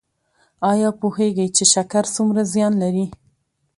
[0.71, 3.05] ایا پوهیږئ چې شکر څومره زیان لري؟